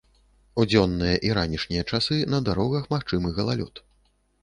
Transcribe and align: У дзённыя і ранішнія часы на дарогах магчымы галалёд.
У 0.63 0.65
дзённыя 0.71 1.19
і 1.29 1.31
ранішнія 1.39 1.83
часы 1.91 2.19
на 2.37 2.43
дарогах 2.51 2.91
магчымы 2.97 3.37
галалёд. 3.41 3.89